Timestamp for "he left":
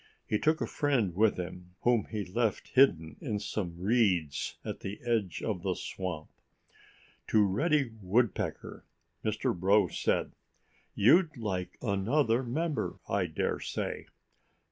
2.09-2.69